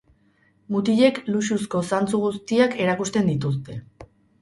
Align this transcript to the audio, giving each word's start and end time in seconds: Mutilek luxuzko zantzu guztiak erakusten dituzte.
Mutilek 0.75 1.19
luxuzko 1.35 1.83
zantzu 1.91 2.25
guztiak 2.25 2.77
erakusten 2.89 3.33
dituzte. 3.35 3.83